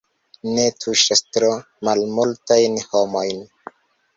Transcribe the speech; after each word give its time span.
Ne, 0.53 0.63
tuŝas 0.85 1.21
tro 1.35 1.51
malmultajn 1.89 2.81
homojn. 2.89 3.45